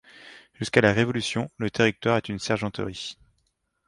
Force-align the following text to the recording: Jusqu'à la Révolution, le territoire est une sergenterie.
Jusqu'à 0.55 0.81
la 0.81 0.93
Révolution, 0.93 1.51
le 1.57 1.69
territoire 1.69 2.17
est 2.17 2.27
une 2.29 2.39
sergenterie. 2.39 3.19